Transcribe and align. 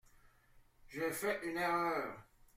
J’ai 0.87 1.11
fait 1.11 1.41
une 1.43 1.57
erreur. 1.57 2.23